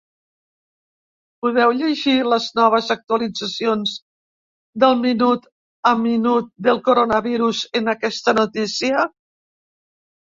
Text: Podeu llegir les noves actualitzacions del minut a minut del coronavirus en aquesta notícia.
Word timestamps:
Podeu 1.45 1.73
llegir 1.81 2.15
les 2.29 2.47
noves 2.61 2.87
actualitzacions 2.95 3.93
del 4.85 4.97
minut 5.05 5.47
a 5.93 5.95
minut 6.07 6.51
del 6.69 6.83
coronavirus 6.89 7.63
en 7.81 7.95
aquesta 7.99 8.37
notícia. 8.43 9.09